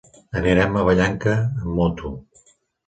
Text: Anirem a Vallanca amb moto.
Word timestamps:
Anirem 0.39 0.79
a 0.79 0.85
Vallanca 0.89 1.37
amb 1.45 1.71
moto. 1.81 2.15